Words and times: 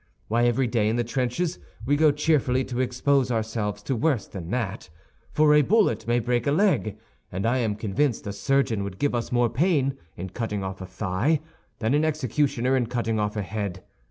Why, 0.29 0.45
every 0.47 0.65
day 0.65 0.89
in 0.89 0.95
the 0.95 1.03
trenches 1.03 1.59
we 1.85 1.95
go 1.95 2.11
cheerfully 2.11 2.63
to 2.65 2.79
expose 2.79 3.29
ourselves 3.29 3.83
to 3.83 3.95
worse 3.95 4.25
than 4.25 4.49
that—for 4.49 5.53
a 5.53 5.61
bullet 5.61 6.07
may 6.07 6.17
break 6.17 6.47
a 6.47 6.51
leg, 6.51 6.97
and 7.31 7.45
I 7.45 7.59
am 7.59 7.75
convinced 7.75 8.25
a 8.25 8.33
surgeon 8.33 8.83
would 8.83 8.97
give 8.97 9.13
us 9.13 9.31
more 9.31 9.47
pain 9.47 9.99
in 10.17 10.29
cutting 10.29 10.63
off 10.63 10.81
a 10.81 10.87
thigh 10.87 11.39
than 11.77 11.93
an 11.93 12.03
executioner 12.03 12.75
in 12.75 12.87
cutting 12.87 13.19
off 13.19 13.37
a 13.37 13.43
head. 13.43 13.83